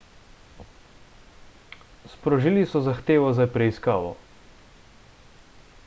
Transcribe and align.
sprožili 2.15 2.61
so 2.71 2.79
zahtevo 2.89 3.29
za 3.39 3.45
preiskavo 3.55 4.11